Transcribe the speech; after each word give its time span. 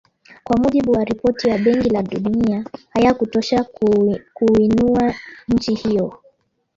Kwa 0.43 0.57
mujibu 0.57 0.91
wa 0.91 1.03
ripoti 1.03 1.49
ya 1.49 1.57
Benki 1.57 1.93
ya 1.95 2.03
Dunia 2.03 2.65
hayakutosha 2.89 3.65
kuiinua 4.33 5.13
nchi 5.47 5.73
hiyo 5.73 6.21